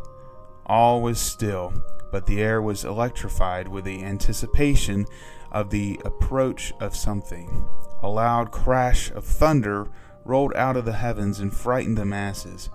[0.67, 1.73] All was still,
[2.11, 5.07] but the air was electrified with the anticipation
[5.53, 7.69] of the approach of something.
[8.03, 9.89] A loud crash of thunder
[10.25, 12.69] rolled out of the heavens and frightened the masses.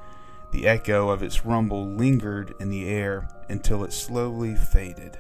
[0.51, 5.17] The echo of its rumble lingered in the air until it slowly faded.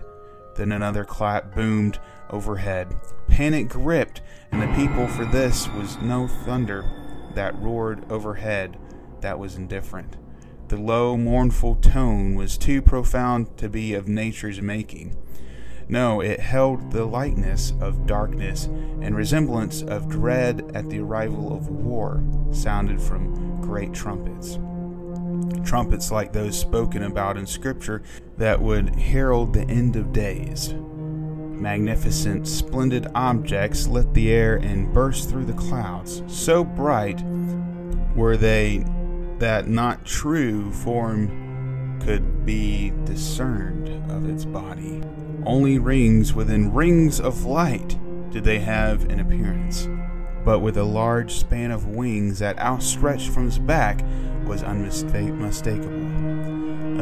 [0.55, 2.95] Then another clap boomed overhead.
[3.27, 6.83] Panic gripped, and the people, for this was no thunder
[7.35, 8.77] that roared overhead
[9.21, 10.17] that was indifferent.
[10.67, 15.17] The low, mournful tone was too profound to be of nature's making.
[15.89, 21.67] No, it held the likeness of darkness and resemblance of dread at the arrival of
[21.67, 24.57] war, sounded from great trumpets.
[25.67, 28.01] Trumpets like those spoken about in Scripture
[28.37, 30.73] that would herald the end of days.
[30.73, 36.23] Magnificent, splendid objects lit the air and burst through the clouds.
[36.27, 37.21] So bright
[38.15, 38.85] were they
[39.41, 45.01] that not true form could be discerned of its body.
[45.47, 47.97] Only rings within rings of light
[48.29, 49.89] did they have an appearance,
[50.45, 54.05] but with a large span of wings that outstretched from its back
[54.45, 55.89] was unmistakable.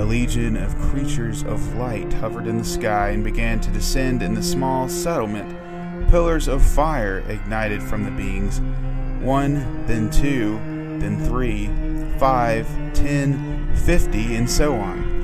[0.02, 4.34] A legion of creatures of light hovered in the sky and began to descend in
[4.34, 6.10] the small settlement.
[6.10, 8.62] Pillars of fire ignited from the beings,
[9.22, 10.54] one, then two,
[11.00, 11.70] then three,
[12.20, 15.18] five, ten, fifty, and so on.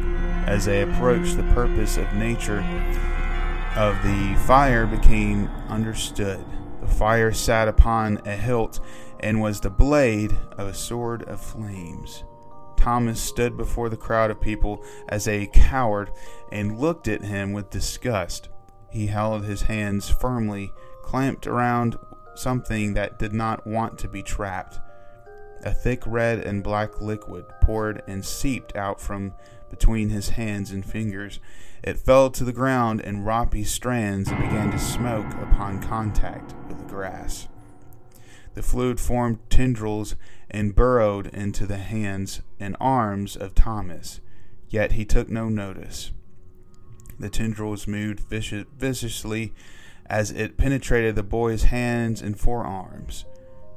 [0.48, 2.64] As they approached, the purpose of nature
[3.76, 6.44] of the fire became understood.
[6.80, 8.80] The The fire sat upon a hilt
[9.20, 12.24] and was the blade of a sword of flames.
[12.78, 16.12] Thomas stood before the crowd of people as a coward
[16.52, 18.50] and looked at him with disgust.
[18.92, 20.72] He held his hands firmly
[21.02, 21.98] clamped around
[22.36, 24.80] something that did not want to be trapped.
[25.66, 29.34] A thick red and black liquid poured and seeped out from
[29.72, 31.40] between his hands and fingers.
[31.84, 36.78] It fell to the ground in roppy strands and began to smoke upon contact with
[36.78, 37.48] the grass.
[38.54, 40.16] The fluid formed tendrils
[40.52, 44.22] and burrowed into the hands and arms of Thomas,
[44.70, 46.12] yet he took no notice.
[47.20, 49.54] The tendrils moved viciously
[50.06, 53.26] as it penetrated the boy's hands and forearms.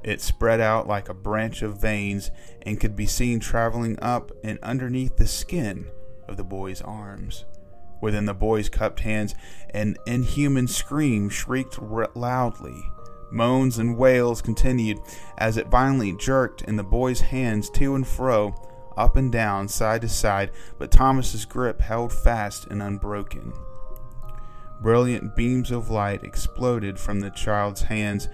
[0.03, 2.30] It spread out like a branch of veins
[2.62, 5.86] and could be seen traveling up and underneath the skin
[6.28, 7.44] of the boy's arms.
[8.01, 9.34] Within the boy's cupped hands,
[9.70, 11.78] an inhuman scream shrieked
[12.14, 12.80] loudly.
[13.30, 14.99] Moans and wails continued
[15.36, 18.55] as it violently jerked in the boy's hands to and fro,
[18.96, 23.53] up and down, side to side, but Thomas's grip held fast and unbroken.
[24.80, 28.28] Brilliant beams of light exploded from the child's hands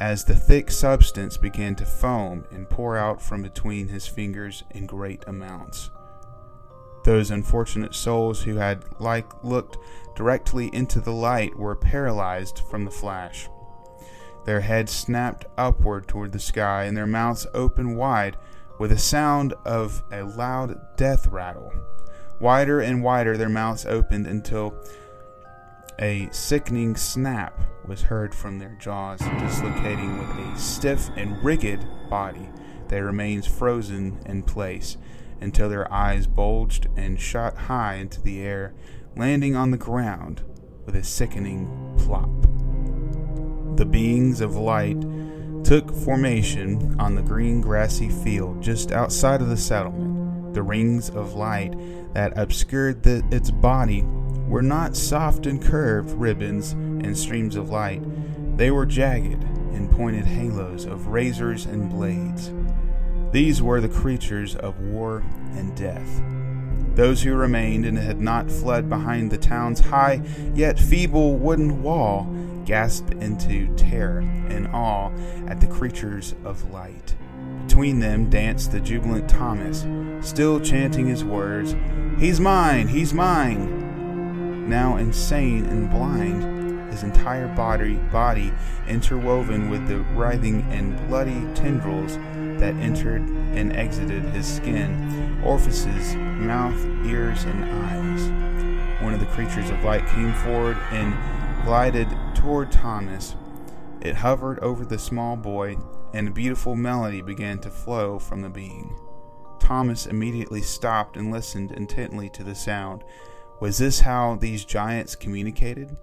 [0.00, 4.86] as the thick substance began to foam and pour out from between his fingers in
[4.86, 5.90] great amounts.
[7.04, 9.76] Those unfortunate souls who had like looked
[10.16, 13.48] directly into the light were paralyzed from the flash.
[14.46, 18.38] Their heads snapped upward toward the sky and their mouths opened wide
[18.78, 21.72] with a sound of a loud death rattle.
[22.40, 24.74] Wider and wider their mouths opened until
[25.98, 32.48] a sickening snap was heard from their jaws, dislocating with a stiff and rigid body
[32.88, 34.96] that remains frozen in place
[35.40, 38.74] until their eyes bulged and shot high into the air,
[39.16, 40.42] landing on the ground
[40.86, 42.28] with a sickening plop.
[43.76, 45.00] The beings of light
[45.64, 50.54] took formation on the green grassy field just outside of the settlement.
[50.54, 51.74] The rings of light
[52.14, 54.04] that obscured the, its body
[54.50, 58.02] were not soft and curved ribbons and streams of light.
[58.56, 62.52] They were jagged and pointed halos of razors and blades.
[63.30, 65.22] These were the creatures of war
[65.52, 66.20] and death.
[66.96, 70.20] Those who remained and had not fled behind the town's high
[70.52, 72.26] yet feeble wooden wall
[72.64, 75.12] gasped into terror and awe
[75.46, 77.14] at the creatures of light.
[77.68, 79.86] Between them danced the jubilant Thomas,
[80.26, 81.76] still chanting his words
[82.18, 82.88] He's mine!
[82.88, 83.89] He's mine!
[84.68, 88.52] Now insane and blind, his entire body, body
[88.88, 92.16] interwoven with the writhing and bloody tendrils
[92.60, 99.02] that entered and exited his skin, orifices, mouth, ears, and eyes.
[99.02, 101.16] One of the creatures of light came forward and
[101.64, 103.36] glided toward Thomas.
[104.00, 105.76] It hovered over the small boy,
[106.12, 108.94] and a beautiful melody began to flow from the being.
[109.58, 113.04] Thomas immediately stopped and listened intently to the sound.
[113.60, 115.96] Was this how these giants communicated?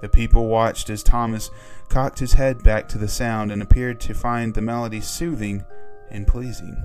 [0.00, 1.50] The people watched as Thomas
[1.88, 5.64] cocked his head back to the sound and appeared to find the melody soothing
[6.08, 6.76] and pleasing.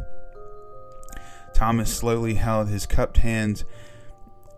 [1.53, 3.63] Thomas slowly held his cupped hands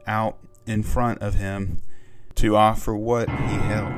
[0.08, 1.84] out in front of him
[2.36, 3.94] to offer what he held.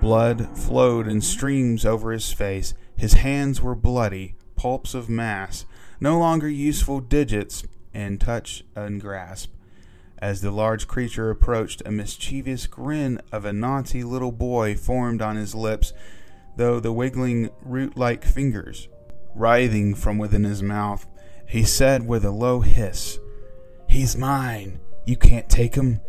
[0.00, 2.72] Blood flowed in streams over his face.
[2.96, 5.66] His hands were bloody, pulps of mass,
[6.00, 9.55] no longer useful digits, and touch and grasp.
[10.18, 15.36] As the large creature approached, a mischievous grin of a naughty little boy formed on
[15.36, 15.92] his lips,
[16.56, 18.88] though the wiggling root like fingers
[19.36, 21.06] writhing from within his mouth.
[21.46, 23.18] He said with a low hiss,
[23.88, 24.80] He's mine.
[25.04, 26.00] You can't take him.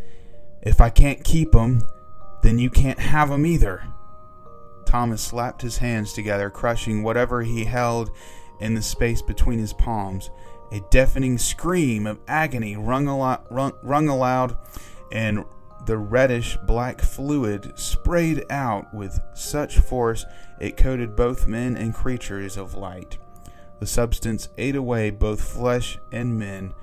[0.62, 1.84] If I can't keep him,
[2.42, 3.84] then you can't have him either.
[4.86, 8.10] Thomas slapped his hands together, crushing whatever he held
[8.60, 10.32] in the space between his palms.
[10.72, 14.58] A deafening scream of agony rung, alo- rung, rung aloud,
[15.12, 15.46] and
[15.86, 20.26] the reddish black fluid sprayed out with such force
[20.60, 23.18] it coated both men and creatures of light.
[23.80, 26.74] The substance ate away both flesh and men,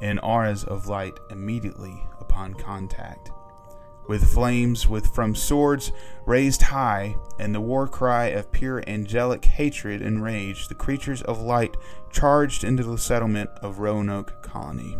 [0.00, 3.30] and auras of light immediately upon contact
[4.08, 5.92] with flames with from swords
[6.26, 11.40] raised high, and the war cry of pure angelic hatred and rage, the creatures of
[11.40, 11.76] light
[12.10, 14.96] charged into the settlement of Roanoke Colony.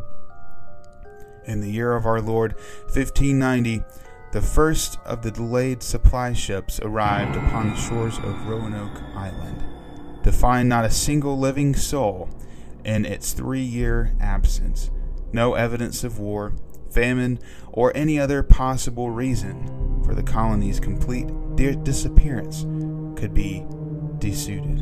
[1.47, 2.55] In the year of our Lord
[2.87, 3.83] 1590,
[4.33, 9.65] the first of the delayed supply ships arrived upon the shores of Roanoke Island,
[10.25, 12.29] to find not a single living soul
[12.85, 14.91] in its three year absence,
[15.33, 16.53] no evidence of war,
[16.97, 17.39] famine,
[17.73, 22.63] or any other possible reason for the colony's complete disappearance
[23.21, 23.65] could be
[24.19, 24.81] desuited.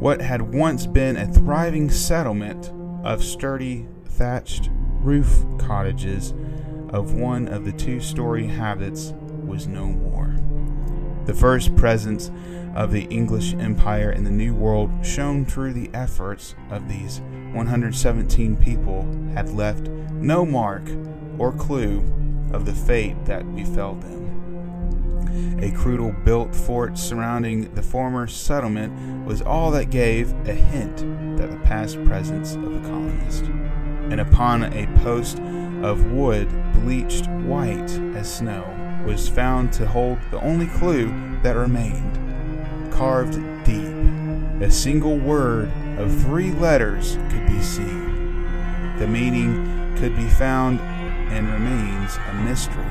[0.00, 2.72] What had once been a thriving settlement
[3.04, 6.32] of sturdy thatched roof cottages
[6.90, 9.12] of one of the two story habits
[9.44, 10.34] was no more.
[11.26, 12.30] The first presence
[12.74, 17.20] of the English Empire in the New World shone through the efforts of these
[17.52, 19.02] 117 people
[19.34, 19.90] had left
[20.20, 20.82] no mark
[21.38, 21.98] or clue
[22.52, 24.18] of the fate that befell them.
[25.60, 30.98] A crude built fort surrounding the former settlement was all that gave a hint
[31.36, 33.48] that the past presence of the colonists.
[34.10, 35.38] And upon a post
[35.82, 38.64] of wood bleached white as snow
[39.06, 41.12] was found to hold the only clue
[41.42, 42.92] that remained.
[42.92, 43.94] Carved deep,
[44.62, 48.96] a single word of three letters could be seen.
[48.98, 52.84] The meaning could be found and remains a mystery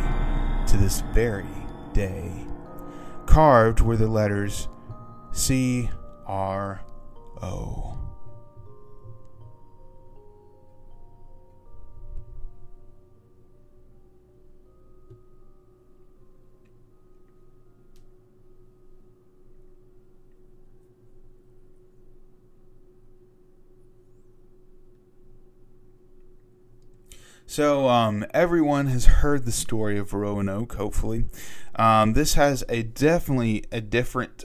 [0.67, 1.45] to this very
[1.93, 2.29] day.
[3.25, 4.67] Carved were the letters
[5.31, 5.89] C
[6.25, 6.81] R
[7.41, 7.97] O.
[27.49, 30.75] So um, everyone has heard the story of Roanoke.
[30.75, 31.23] Hopefully,
[31.75, 34.43] um, this has a definitely a different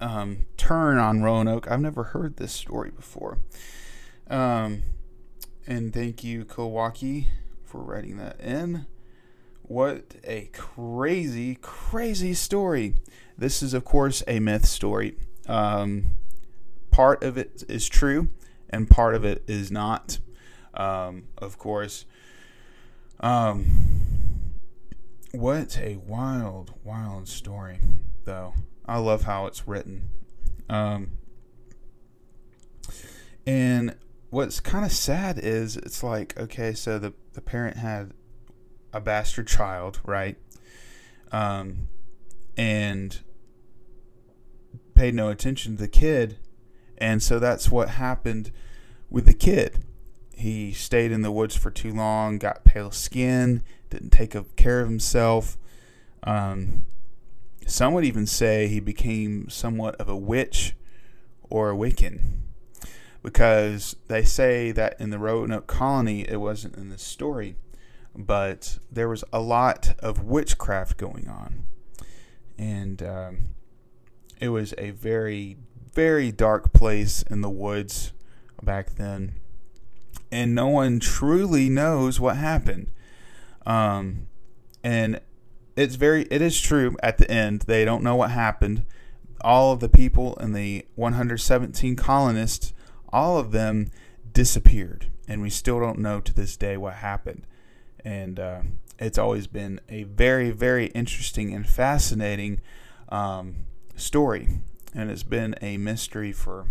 [0.00, 1.70] um, turn on Roanoke.
[1.70, 3.38] I've never heard this story before.
[4.30, 4.82] Um,
[5.66, 7.26] and thank you, Kowaki,
[7.66, 8.86] for writing that in.
[9.60, 12.94] What a crazy, crazy story!
[13.36, 15.18] This is, of course, a myth story.
[15.46, 16.12] Um,
[16.90, 18.30] part of it is true,
[18.70, 20.18] and part of it is not.
[20.72, 22.06] Um, of course.
[23.20, 23.66] Um,
[25.32, 27.80] what a wild, wild story,
[28.24, 28.54] though.
[28.86, 30.10] I love how it's written.
[30.70, 31.12] Um,
[33.46, 33.96] and
[34.30, 38.12] what's kind of sad is it's like, okay, so the, the parent had
[38.92, 40.36] a bastard child, right?
[41.32, 41.88] Um,
[42.56, 43.18] and
[44.94, 46.38] paid no attention to the kid.
[46.96, 48.50] And so that's what happened
[49.10, 49.84] with the kid
[50.38, 54.88] he stayed in the woods for too long, got pale skin, didn't take care of
[54.88, 55.58] himself.
[56.22, 56.84] Um,
[57.66, 60.74] some would even say he became somewhat of a witch
[61.50, 62.42] or a Wiccan
[63.20, 67.56] because they say that in the Roanoke colony, it wasn't in the story,
[68.14, 71.64] but there was a lot of witchcraft going on.
[72.56, 73.38] And um,
[74.40, 75.56] it was a very,
[75.92, 78.12] very dark place in the woods
[78.62, 79.34] back then
[80.30, 82.90] and no one truly knows what happened.
[83.66, 84.28] Um,
[84.82, 85.20] and
[85.76, 87.62] it's very, it is true at the end.
[87.62, 88.84] They don't know what happened.
[89.42, 92.72] All of the people and the 117 colonists,
[93.12, 93.90] all of them
[94.32, 95.10] disappeared.
[95.26, 97.46] And we still don't know to this day what happened.
[98.04, 98.60] And uh,
[98.98, 102.60] it's always been a very, very interesting and fascinating
[103.10, 104.48] um, story.
[104.94, 106.66] And it's been a mystery for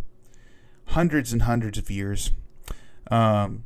[0.87, 2.31] hundreds and hundreds of years
[3.09, 3.63] um,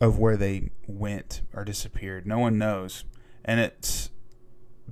[0.00, 2.26] of where they went or disappeared.
[2.26, 3.04] No one knows.
[3.44, 4.10] And it's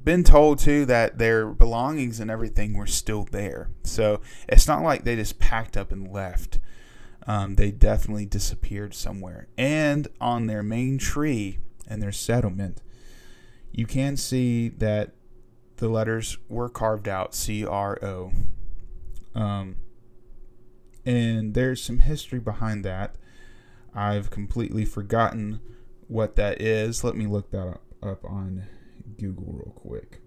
[0.03, 3.71] been told too that their belongings and everything were still there.
[3.85, 6.59] So it's not like they just packed up and left.
[7.27, 9.47] Um, they definitely disappeared somewhere.
[9.57, 12.83] And on their main tree and their settlement,
[13.71, 15.13] you can see that
[15.77, 18.33] the letters were carved out C R O.
[19.35, 19.77] Um,
[21.07, 23.17] and there's some history behind that.
[23.95, 25.61] I've completely forgotten
[26.09, 27.05] what that is.
[27.05, 28.65] Let me look that up, on
[29.19, 30.21] Google real quick.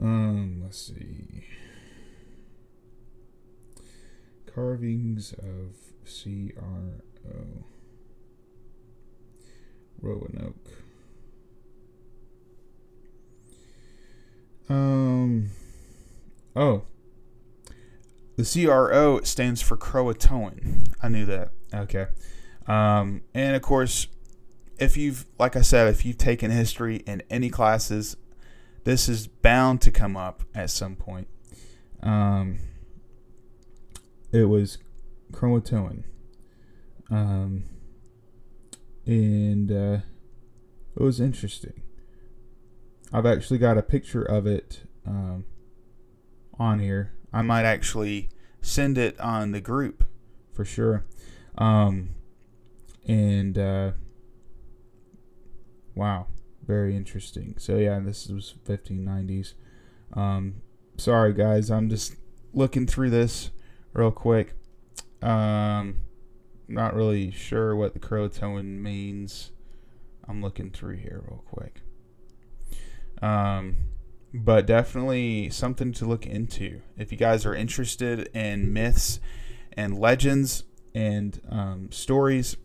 [0.00, 1.46] Um, let's see.
[4.46, 7.64] Carvings of CRO.
[10.00, 10.68] Roanoke.
[14.68, 15.50] Um.
[16.56, 16.82] Oh.
[18.36, 20.88] The CRO stands for Croatoan.
[21.02, 21.50] I knew that.
[21.74, 22.06] Okay.
[22.66, 24.06] Um, and of course,
[24.78, 28.16] if you've, like I said, if you've taken history in any classes,
[28.84, 31.28] this is bound to come up at some point.
[32.02, 32.58] Um,
[34.32, 34.78] it was
[35.32, 36.04] Croatoan.
[37.10, 37.64] Um,
[39.06, 39.98] and uh,
[40.96, 41.82] it was interesting.
[43.12, 45.44] I've actually got a picture of it um,
[46.58, 47.12] on here.
[47.32, 48.28] I might actually
[48.60, 50.04] send it on the group
[50.52, 51.04] for sure.
[51.56, 52.10] Um,
[53.06, 53.92] and uh,
[55.94, 56.26] wow,
[56.66, 57.54] very interesting.
[57.58, 59.54] So yeah, this was 1590s.
[60.14, 60.56] Um,
[60.96, 62.16] sorry guys, I'm just
[62.52, 63.50] looking through this
[63.92, 64.54] real quick.
[65.22, 66.00] Um,
[66.68, 69.50] not really sure what the Croatoan means.
[70.26, 71.82] I'm looking through here real quick.
[73.22, 73.76] Um,
[74.32, 79.20] but definitely something to look into if you guys are interested in myths
[79.72, 80.64] and legends
[80.94, 82.56] and um, stories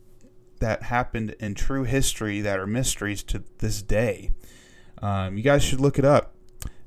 [0.59, 4.31] that happened in true history that are mysteries to this day.
[5.01, 6.35] Um, you guys should look it up.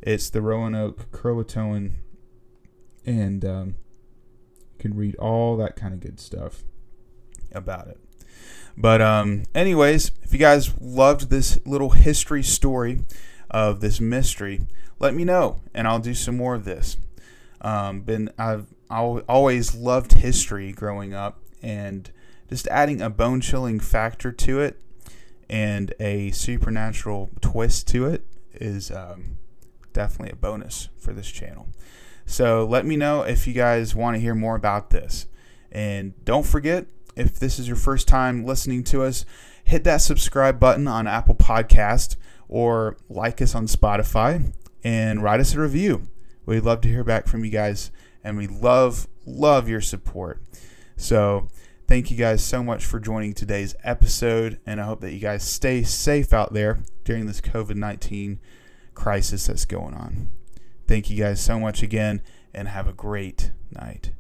[0.00, 1.92] It's the Roanoke Croatoan,
[3.06, 3.74] and um,
[4.58, 6.64] you can read all that kind of good stuff
[7.52, 7.98] about it.
[8.76, 13.04] But um, anyways, if you guys loved this little history story
[13.50, 14.62] of this mystery,
[14.98, 16.96] let me know, and I'll do some more of this.
[17.62, 22.10] Um, been I've always loved history growing up, and
[22.48, 24.78] just adding a bone chilling factor to it
[25.48, 29.36] and a supernatural twist to it is um,
[29.92, 31.68] definitely a bonus for this channel.
[32.26, 35.26] So let me know if you guys want to hear more about this.
[35.70, 36.86] And don't forget,
[37.16, 39.24] if this is your first time listening to us,
[39.64, 42.16] hit that subscribe button on Apple Podcast
[42.48, 44.52] or like us on Spotify
[44.82, 46.08] and write us a review.
[46.46, 47.90] We'd love to hear back from you guys
[48.24, 50.42] and we love love your support.
[50.96, 51.48] So,
[51.86, 55.44] thank you guys so much for joining today's episode and I hope that you guys
[55.44, 58.38] stay safe out there during this COVID-19
[58.94, 60.28] crisis that's going on.
[60.86, 62.22] Thank you guys so much again
[62.52, 64.12] and have a great night.